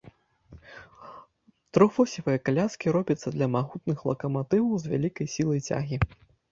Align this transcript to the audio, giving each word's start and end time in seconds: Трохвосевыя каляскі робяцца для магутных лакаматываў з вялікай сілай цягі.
Трохвосевыя 1.79 2.39
каляскі 2.49 2.87
робяцца 2.99 3.27
для 3.39 3.47
магутных 3.59 3.97
лакаматываў 4.13 4.77
з 4.87 4.95
вялікай 4.97 5.35
сілай 5.37 5.59
цягі. 5.71 5.97